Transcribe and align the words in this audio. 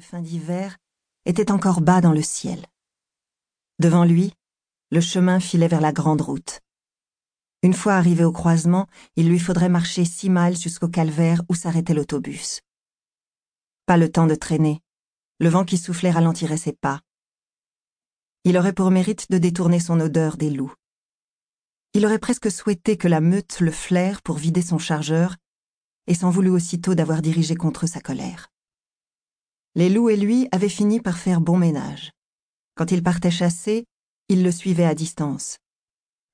fin 0.00 0.20
d'hiver 0.20 0.76
était 1.24 1.50
encore 1.50 1.80
bas 1.80 2.02
dans 2.02 2.12
le 2.12 2.22
ciel. 2.22 2.66
Devant 3.78 4.04
lui, 4.04 4.34
le 4.90 5.00
chemin 5.00 5.40
filait 5.40 5.68
vers 5.68 5.80
la 5.80 5.92
grande 5.92 6.20
route. 6.20 6.60
Une 7.62 7.72
fois 7.72 7.94
arrivé 7.94 8.22
au 8.22 8.32
croisement, 8.32 8.86
il 9.16 9.28
lui 9.28 9.38
faudrait 9.38 9.70
marcher 9.70 10.04
six 10.04 10.28
miles 10.28 10.58
jusqu'au 10.58 10.88
calvaire 10.88 11.40
où 11.48 11.54
s'arrêtait 11.54 11.94
l'autobus. 11.94 12.60
Pas 13.86 13.96
le 13.96 14.10
temps 14.10 14.26
de 14.26 14.34
traîner. 14.34 14.82
Le 15.40 15.48
vent 15.48 15.64
qui 15.64 15.78
soufflait 15.78 16.10
ralentirait 16.10 16.58
ses 16.58 16.74
pas. 16.74 17.00
Il 18.44 18.58
aurait 18.58 18.74
pour 18.74 18.90
mérite 18.90 19.30
de 19.30 19.38
détourner 19.38 19.80
son 19.80 19.98
odeur 20.00 20.36
des 20.36 20.50
loups. 20.50 20.74
Il 21.94 22.04
aurait 22.04 22.18
presque 22.18 22.50
souhaité 22.50 22.98
que 22.98 23.08
la 23.08 23.22
meute 23.22 23.60
le 23.60 23.70
flaire 23.70 24.20
pour 24.20 24.36
vider 24.36 24.62
son 24.62 24.78
chargeur 24.78 25.36
et 26.06 26.14
s'en 26.14 26.28
voulut 26.28 26.50
aussitôt 26.50 26.94
d'avoir 26.94 27.22
dirigé 27.22 27.54
contre 27.54 27.84
eux 27.84 27.88
sa 27.88 28.00
colère. 28.00 28.48
Les 29.76 29.90
loups 29.90 30.08
et 30.08 30.16
lui 30.16 30.48
avaient 30.52 30.70
fini 30.70 31.00
par 31.00 31.18
faire 31.18 31.42
bon 31.42 31.58
ménage. 31.58 32.10
Quand 32.76 32.92
il 32.92 33.02
partait 33.02 33.30
chasser, 33.30 33.84
ils 34.30 34.42
le 34.42 34.50
suivaient 34.50 34.86
à 34.86 34.94
distance. 34.94 35.58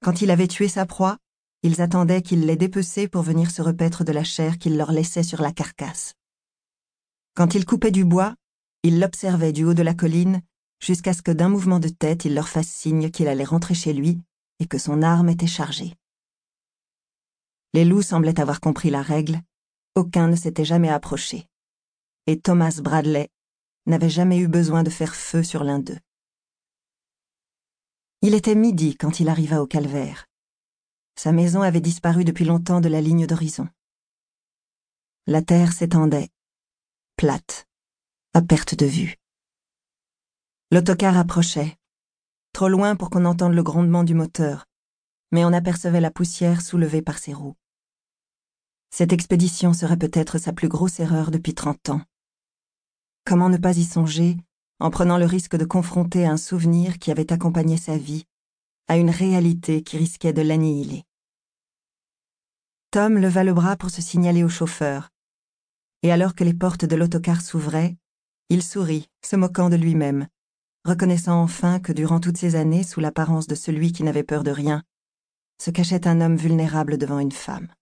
Quand 0.00 0.22
il 0.22 0.30
avait 0.30 0.46
tué 0.46 0.68
sa 0.68 0.86
proie, 0.86 1.18
ils 1.64 1.80
attendaient 1.80 2.22
qu'il 2.22 2.46
les 2.46 2.54
dépecé 2.54 3.08
pour 3.08 3.22
venir 3.22 3.50
se 3.50 3.60
repaître 3.60 4.04
de 4.04 4.12
la 4.12 4.22
chair 4.22 4.58
qu'il 4.58 4.76
leur 4.76 4.92
laissait 4.92 5.24
sur 5.24 5.42
la 5.42 5.50
carcasse. 5.50 6.14
Quand 7.34 7.56
il 7.56 7.66
coupait 7.66 7.90
du 7.90 8.04
bois, 8.04 8.36
ils 8.84 9.00
l'observaient 9.00 9.52
du 9.52 9.64
haut 9.64 9.74
de 9.74 9.82
la 9.82 9.94
colline 9.94 10.40
jusqu'à 10.78 11.12
ce 11.12 11.22
que 11.22 11.32
d'un 11.32 11.48
mouvement 11.48 11.80
de 11.80 11.88
tête 11.88 12.24
il 12.24 12.34
leur 12.34 12.48
fasse 12.48 12.68
signe 12.68 13.10
qu'il 13.10 13.26
allait 13.26 13.42
rentrer 13.42 13.74
chez 13.74 13.92
lui 13.92 14.20
et 14.60 14.66
que 14.66 14.78
son 14.78 15.02
arme 15.02 15.30
était 15.30 15.48
chargée. 15.48 15.96
Les 17.74 17.84
loups 17.84 18.02
semblaient 18.02 18.38
avoir 18.38 18.60
compris 18.60 18.90
la 18.90 19.02
règle, 19.02 19.40
aucun 19.96 20.28
ne 20.28 20.36
s'était 20.36 20.64
jamais 20.64 20.90
approché. 20.90 21.48
Et 22.26 22.40
Thomas 22.40 22.78
Bradley 22.80 23.28
n'avait 23.86 24.10
jamais 24.10 24.38
eu 24.38 24.46
besoin 24.46 24.84
de 24.84 24.90
faire 24.90 25.14
feu 25.14 25.42
sur 25.42 25.64
l'un 25.64 25.80
d'eux. 25.80 25.98
Il 28.20 28.34
était 28.34 28.54
midi 28.54 28.96
quand 28.96 29.18
il 29.18 29.28
arriva 29.28 29.60
au 29.60 29.66
calvaire. 29.66 30.26
Sa 31.16 31.32
maison 31.32 31.62
avait 31.62 31.80
disparu 31.80 32.24
depuis 32.24 32.44
longtemps 32.44 32.80
de 32.80 32.88
la 32.88 33.00
ligne 33.00 33.26
d'horizon. 33.26 33.68
La 35.26 35.42
terre 35.42 35.72
s'étendait, 35.72 36.28
plate, 37.16 37.66
à 38.34 38.42
perte 38.42 38.76
de 38.76 38.86
vue. 38.86 39.16
L'autocar 40.70 41.16
approchait, 41.16 41.76
trop 42.52 42.68
loin 42.68 42.94
pour 42.94 43.10
qu'on 43.10 43.24
entende 43.24 43.54
le 43.54 43.62
grondement 43.64 44.04
du 44.04 44.14
moteur, 44.14 44.66
mais 45.32 45.44
on 45.44 45.52
apercevait 45.52 46.00
la 46.00 46.12
poussière 46.12 46.62
soulevée 46.62 47.02
par 47.02 47.18
ses 47.18 47.34
roues. 47.34 47.56
Cette 48.90 49.12
expédition 49.12 49.72
serait 49.72 49.96
peut-être 49.96 50.38
sa 50.38 50.52
plus 50.52 50.68
grosse 50.68 51.00
erreur 51.00 51.30
depuis 51.30 51.54
trente 51.54 51.88
ans. 51.88 52.02
Comment 53.24 53.48
ne 53.48 53.56
pas 53.56 53.76
y 53.76 53.84
songer 53.84 54.36
en 54.80 54.90
prenant 54.90 55.16
le 55.16 55.26
risque 55.26 55.56
de 55.56 55.64
confronter 55.64 56.26
un 56.26 56.36
souvenir 56.36 56.98
qui 56.98 57.12
avait 57.12 57.32
accompagné 57.32 57.76
sa 57.76 57.96
vie 57.96 58.26
à 58.88 58.96
une 58.96 59.10
réalité 59.10 59.82
qui 59.82 59.96
risquait 59.96 60.32
de 60.32 60.42
l'annihiler. 60.42 61.04
Tom 62.90 63.16
leva 63.16 63.44
le 63.44 63.54
bras 63.54 63.76
pour 63.76 63.90
se 63.90 64.02
signaler 64.02 64.42
au 64.42 64.48
chauffeur, 64.48 65.10
et 66.02 66.10
alors 66.10 66.34
que 66.34 66.44
les 66.44 66.52
portes 66.52 66.84
de 66.84 66.96
l'autocar 66.96 67.40
s'ouvraient, 67.40 67.96
il 68.48 68.62
sourit, 68.62 69.08
se 69.24 69.36
moquant 69.36 69.70
de 69.70 69.76
lui-même, 69.76 70.26
reconnaissant 70.84 71.40
enfin 71.40 71.78
que 71.78 71.92
durant 71.92 72.20
toutes 72.20 72.36
ces 72.36 72.56
années, 72.56 72.82
sous 72.82 73.00
l'apparence 73.00 73.46
de 73.46 73.54
celui 73.54 73.92
qui 73.92 74.02
n'avait 74.02 74.24
peur 74.24 74.42
de 74.42 74.50
rien, 74.50 74.82
se 75.58 75.70
cachait 75.70 76.08
un 76.08 76.20
homme 76.20 76.36
vulnérable 76.36 76.98
devant 76.98 77.20
une 77.20 77.32
femme. 77.32 77.72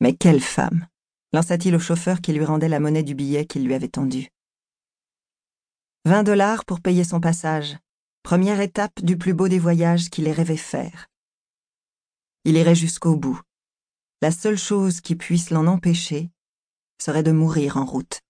Mais 0.00 0.14
quelle 0.14 0.40
femme? 0.40 0.86
Lança-t-il 1.32 1.74
au 1.74 1.78
chauffeur 1.78 2.20
qui 2.20 2.32
lui 2.32 2.44
rendait 2.44 2.68
la 2.68 2.80
monnaie 2.80 3.02
du 3.02 3.14
billet 3.14 3.46
qu'il 3.46 3.64
lui 3.64 3.74
avait 3.74 3.88
tendu. 3.88 4.28
Vingt 6.04 6.22
dollars 6.22 6.64
pour 6.64 6.80
payer 6.80 7.04
son 7.04 7.20
passage, 7.20 7.76
première 8.22 8.60
étape 8.60 9.00
du 9.02 9.16
plus 9.16 9.34
beau 9.34 9.48
des 9.48 9.58
voyages 9.58 10.08
qu'il 10.10 10.28
ait 10.28 10.32
rêvé 10.32 10.56
faire. 10.56 11.08
Il 12.44 12.56
irait 12.56 12.74
jusqu'au 12.74 13.16
bout. 13.16 13.40
La 14.22 14.30
seule 14.30 14.56
chose 14.56 15.00
qui 15.00 15.16
puisse 15.16 15.50
l'en 15.50 15.66
empêcher 15.66 16.30
serait 17.02 17.22
de 17.22 17.32
mourir 17.32 17.76
en 17.76 17.84
route. 17.84 18.20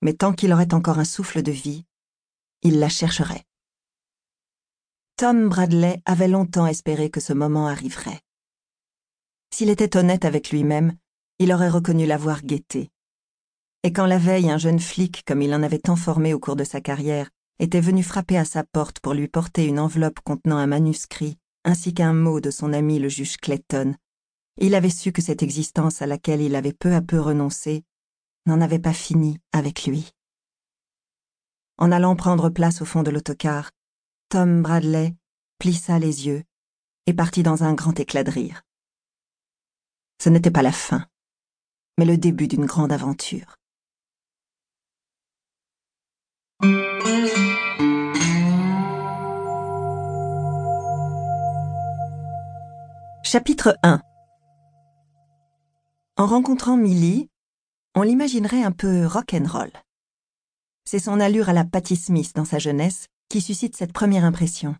Mais 0.00 0.14
tant 0.14 0.32
qu'il 0.32 0.52
aurait 0.52 0.72
encore 0.72 0.98
un 0.98 1.04
souffle 1.04 1.42
de 1.42 1.52
vie, 1.52 1.84
il 2.62 2.78
la 2.78 2.88
chercherait. 2.88 3.44
Tom 5.16 5.48
Bradley 5.48 6.00
avait 6.06 6.28
longtemps 6.28 6.66
espéré 6.66 7.10
que 7.10 7.20
ce 7.20 7.32
moment 7.32 7.66
arriverait. 7.66 8.20
S'il 9.52 9.68
était 9.68 9.96
honnête 9.96 10.24
avec 10.24 10.50
lui-même, 10.50 10.96
il 11.40 11.52
aurait 11.52 11.70
reconnu 11.70 12.06
l'avoir 12.06 12.42
guetté. 12.42 12.90
Et 13.82 13.94
quand 13.94 14.04
la 14.04 14.18
veille 14.18 14.50
un 14.50 14.58
jeune 14.58 14.78
flic, 14.78 15.24
comme 15.26 15.40
il 15.40 15.54
en 15.54 15.62
avait 15.62 15.78
tant 15.78 15.96
formé 15.96 16.34
au 16.34 16.38
cours 16.38 16.54
de 16.54 16.64
sa 16.64 16.82
carrière, 16.82 17.30
était 17.58 17.80
venu 17.80 18.02
frapper 18.02 18.36
à 18.36 18.44
sa 18.44 18.62
porte 18.62 19.00
pour 19.00 19.14
lui 19.14 19.26
porter 19.26 19.66
une 19.66 19.80
enveloppe 19.80 20.20
contenant 20.20 20.58
un 20.58 20.66
manuscrit, 20.66 21.38
ainsi 21.64 21.94
qu'un 21.94 22.12
mot 22.12 22.40
de 22.40 22.50
son 22.50 22.74
ami 22.74 22.98
le 22.98 23.08
juge 23.08 23.38
Clayton, 23.38 23.94
il 24.58 24.74
avait 24.74 24.90
su 24.90 25.12
que 25.12 25.22
cette 25.22 25.42
existence 25.42 26.02
à 26.02 26.06
laquelle 26.06 26.42
il 26.42 26.54
avait 26.54 26.74
peu 26.74 26.94
à 26.94 27.00
peu 27.00 27.18
renoncé 27.18 27.84
n'en 28.44 28.60
avait 28.60 28.78
pas 28.78 28.92
fini 28.92 29.38
avec 29.52 29.86
lui. 29.86 30.10
En 31.78 31.90
allant 31.90 32.16
prendre 32.16 32.50
place 32.50 32.82
au 32.82 32.84
fond 32.84 33.02
de 33.02 33.10
l'autocar, 33.10 33.70
Tom 34.28 34.60
Bradley 34.60 35.14
plissa 35.58 35.98
les 35.98 36.26
yeux 36.26 36.44
et 37.06 37.14
partit 37.14 37.42
dans 37.42 37.64
un 37.64 37.72
grand 37.72 37.98
éclat 37.98 38.24
de 38.24 38.30
rire. 38.30 38.62
Ce 40.22 40.28
n'était 40.28 40.50
pas 40.50 40.62
la 40.62 40.72
fin, 40.72 41.06
mais 41.98 42.04
le 42.04 42.16
début 42.16 42.48
d'une 42.48 42.66
grande 42.66 42.92
aventure. 42.92 43.56
Chapitre 53.22 53.76
1 53.84 54.02
En 56.16 56.26
rencontrant 56.26 56.76
Millie, 56.76 57.30
on 57.94 58.02
l'imaginerait 58.02 58.64
un 58.64 58.72
peu 58.72 59.06
rock'n'roll. 59.06 59.70
C'est 60.84 60.98
son 60.98 61.20
allure 61.20 61.48
à 61.48 61.52
la 61.52 61.64
Patti 61.64 61.94
Smith 61.94 62.34
dans 62.34 62.44
sa 62.44 62.58
jeunesse 62.58 63.06
qui 63.28 63.40
suscite 63.40 63.76
cette 63.76 63.92
première 63.92 64.24
impression. 64.24 64.74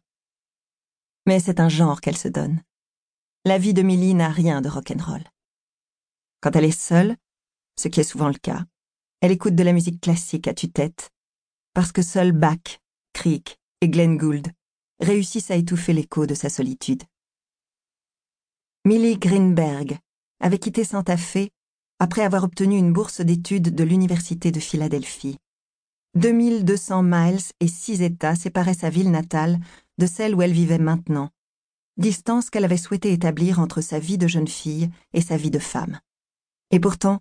Mais 1.27 1.39
c'est 1.39 1.61
un 1.61 1.69
genre 1.69 2.01
qu'elle 2.01 2.17
se 2.17 2.29
donne. 2.29 2.61
La 3.45 3.59
vie 3.59 3.73
de 3.73 3.83
Millie 3.83 4.15
n'a 4.15 4.31
rien 4.31 4.61
de 4.61 4.69
rock'n'roll. 4.69 5.23
Quand 6.41 6.57
elle 6.57 6.65
est 6.65 6.79
seule, 6.79 7.17
ce 7.77 7.89
qui 7.89 8.01
est 8.01 8.05
souvent 8.05 8.29
le 8.29 8.39
cas, 8.39 8.65
elle 9.21 9.33
écoute 9.33 9.55
de 9.55 9.63
la 9.63 9.73
musique 9.73 10.01
classique 10.01 10.49
à 10.49 10.55
tue-tête, 10.55 11.11
parce 11.75 11.93
que 11.93 12.03
seuls 12.03 12.33
Bach, 12.33 12.81
Creek 13.13 13.59
et 13.81 13.89
Glenn 13.89 14.17
Gould 14.17 14.47
réussissent 15.01 15.51
à 15.51 15.57
étouffer 15.57 15.93
l'écho 15.93 16.27
de 16.27 16.35
sa 16.35 16.49
solitude. 16.49 17.03
Millie 18.87 19.19
Greenberg 19.19 19.99
avait 20.41 20.59
quitté 20.59 20.85
Santa 20.85 21.19
Fe 21.19 21.51
après 21.99 22.23
avoir 22.23 22.45
obtenu 22.45 22.79
une 22.79 22.95
bourse 22.95 23.21
d'études 23.21 23.75
de 23.75 23.85
l'Université 23.85 24.51
de 24.51 24.61
Philadelphie. 24.61 25.37
2200 26.15 27.03
miles 27.03 27.41
et 27.61 27.69
six 27.69 28.01
États 28.01 28.35
séparaient 28.35 28.75
sa 28.75 28.89
ville 28.89 29.11
natale 29.11 29.61
de 29.99 30.07
celle 30.07 30.35
où 30.35 30.41
elle 30.41 30.53
vivait 30.53 30.79
maintenant, 30.79 31.29
distance 31.99 32.49
qu'elle 32.49 32.65
avait 32.65 32.79
souhaité 32.79 33.13
établir 33.13 33.61
entre 33.61 33.83
sa 33.83 33.99
vie 33.99 34.17
de 34.19 34.27
jeune 34.27 34.49
fille 34.49 34.91
et 35.13 35.21
sa 35.21 35.37
vie 35.37 35.51
de 35.51 35.59
femme. 35.59 36.01
Et 36.71 36.81
pourtant, 36.81 37.21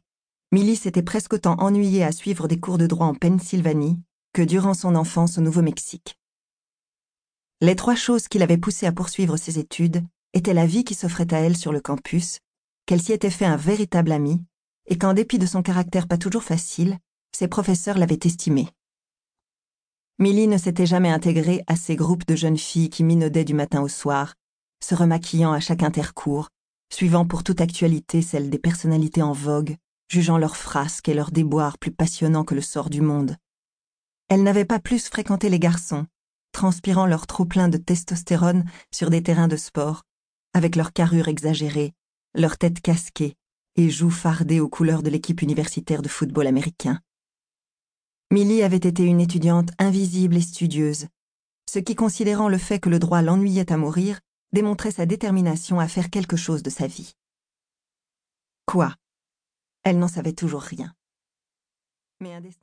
Millie 0.51 0.75
s'était 0.75 1.03
presque 1.03 1.33
autant 1.33 1.55
ennuyée 1.59 2.03
à 2.03 2.11
suivre 2.11 2.47
des 2.47 2.59
cours 2.59 2.77
de 2.77 2.87
droit 2.87 3.07
en 3.07 3.15
Pennsylvanie 3.15 3.99
que 4.33 4.41
durant 4.41 4.73
son 4.73 4.95
enfance 4.95 5.37
au 5.37 5.41
Nouveau-Mexique. 5.41 6.17
Les 7.61 7.75
trois 7.75 7.95
choses 7.95 8.27
qui 8.27 8.39
l'avaient 8.39 8.57
poussée 8.57 8.85
à 8.85 8.91
poursuivre 8.91 9.37
ses 9.37 9.59
études 9.59 10.03
étaient 10.33 10.53
la 10.53 10.65
vie 10.65 10.83
qui 10.83 10.93
s'offrait 10.93 11.33
à 11.33 11.39
elle 11.39 11.57
sur 11.57 11.71
le 11.71 11.81
campus, 11.81 12.39
qu'elle 12.85 13.01
s'y 13.01 13.11
était 13.11 13.29
fait 13.29 13.45
un 13.45 13.57
véritable 13.57 14.11
ami, 14.11 14.43
et 14.85 14.97
qu'en 14.97 15.13
dépit 15.13 15.39
de 15.39 15.45
son 15.45 15.61
caractère 15.61 16.07
pas 16.07 16.17
toujours 16.17 16.43
facile, 16.43 16.97
ses 17.35 17.47
professeurs 17.47 17.97
l'avaient 17.97 18.19
estimée. 18.23 18.69
Millie 20.19 20.47
ne 20.47 20.57
s'était 20.57 20.85
jamais 20.85 21.09
intégrée 21.09 21.63
à 21.67 21.75
ces 21.75 21.95
groupes 21.95 22.25
de 22.25 22.35
jeunes 22.35 22.57
filles 22.57 22.89
qui 22.89 23.03
minaudaient 23.03 23.45
du 23.45 23.53
matin 23.53 23.81
au 23.81 23.87
soir, 23.87 24.35
se 24.83 24.95
remaquillant 24.95 25.51
à 25.51 25.59
chaque 25.59 25.83
intercours, 25.83 26.49
suivant 26.91 27.25
pour 27.25 27.43
toute 27.43 27.61
actualité 27.61 28.21
celle 28.21 28.49
des 28.49 28.59
personnalités 28.59 29.21
en 29.21 29.31
vogue, 29.31 29.75
jugeant 30.09 30.37
leurs 30.37 30.57
frasques 30.57 31.09
et 31.09 31.13
leurs 31.13 31.31
déboires 31.31 31.77
plus 31.77 31.91
passionnants 31.91 32.43
que 32.43 32.55
le 32.55 32.61
sort 32.61 32.89
du 32.89 33.01
monde. 33.01 33.35
Elle 34.27 34.43
n'avait 34.43 34.65
pas 34.65 34.79
plus 34.79 35.07
fréquenté 35.07 35.49
les 35.49 35.59
garçons, 35.59 36.05
transpirant 36.51 37.05
leur 37.05 37.27
trop-plein 37.27 37.69
de 37.69 37.77
testostérone 37.77 38.65
sur 38.91 39.09
des 39.09 39.23
terrains 39.23 39.47
de 39.47 39.55
sport, 39.55 40.03
avec 40.53 40.75
leur 40.75 40.93
carrure 40.93 41.27
exagérée, 41.27 41.93
leur 42.35 42.57
tête 42.57 42.81
casquée 42.81 43.35
et 43.75 43.89
joues 43.89 44.09
fardées 44.09 44.59
aux 44.59 44.69
couleurs 44.69 45.03
de 45.03 45.09
l'équipe 45.09 45.41
universitaire 45.41 46.01
de 46.01 46.09
football 46.09 46.47
américain. 46.47 46.99
Millie 48.31 48.61
avait 48.63 48.77
été 48.77 49.03
une 49.03 49.21
étudiante 49.21 49.69
invisible 49.79 50.37
et 50.37 50.41
studieuse, 50.41 51.07
ce 51.69 51.79
qui, 51.79 51.95
considérant 51.95 52.49
le 52.49 52.57
fait 52.57 52.79
que 52.79 52.89
le 52.89 52.99
droit 52.99 53.21
l'ennuyait 53.21 53.71
à 53.71 53.77
mourir, 53.77 54.19
démontrait 54.51 54.91
sa 54.91 55.05
détermination 55.05 55.79
à 55.79 55.87
faire 55.87 56.09
quelque 56.09 56.37
chose 56.37 56.63
de 56.63 56.69
sa 56.69 56.87
vie. 56.87 57.15
Quoi? 58.65 58.95
Elle 59.83 59.99
n'en 59.99 60.07
savait 60.07 60.33
toujours 60.33 60.61
rien. 60.61 60.93
Mais 62.19 62.33
un 62.33 62.41
destin 62.41 62.57